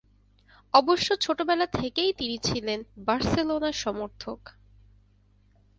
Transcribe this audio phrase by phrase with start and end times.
[0.73, 4.39] অবশ্য ছোটবেলা থেকেই তিনি ছিলেন বার্সেলোনার সমর্থক।